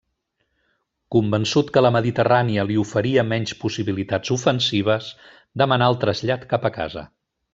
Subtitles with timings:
[1.15, 5.13] Convençut que la Mediterrània li oferia menys possibilitats ofensives
[5.65, 7.07] demanà el trasllat cap a casa.